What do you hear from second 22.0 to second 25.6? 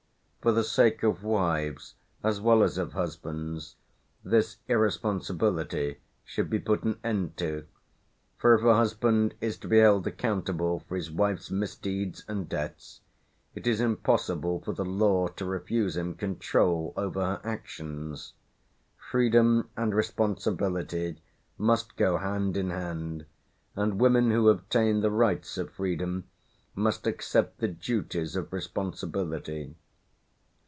hand in hand, and women who obtain the rights